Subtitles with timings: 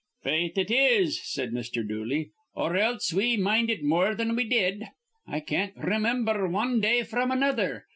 [0.23, 1.87] "Faith, it is," said Mr.
[1.87, 4.87] Dooley, "or else we mind it more thin we did.
[5.27, 7.85] I can't remimber wan day fr'm another.